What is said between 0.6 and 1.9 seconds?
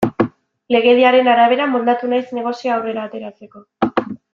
Legediaren arabera